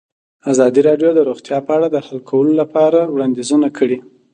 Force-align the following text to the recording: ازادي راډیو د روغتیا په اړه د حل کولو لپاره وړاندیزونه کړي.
ازادي 0.51 0.81
راډیو 0.89 1.09
د 1.15 1.19
روغتیا 1.29 1.57
په 1.67 1.71
اړه 1.77 1.87
د 1.91 1.97
حل 2.05 2.19
کولو 2.29 2.51
لپاره 2.61 2.99
وړاندیزونه 3.13 3.67
کړي. 3.77 3.97